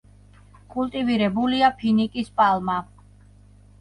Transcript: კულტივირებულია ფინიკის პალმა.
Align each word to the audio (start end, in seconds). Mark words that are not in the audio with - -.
კულტივირებულია 0.75 1.71
ფინიკის 1.83 2.33
პალმა. 2.41 2.81